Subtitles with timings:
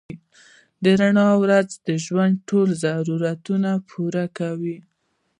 [0.81, 4.73] په رڼا ورځ د ژوند ټول ضرورتونه پوره کول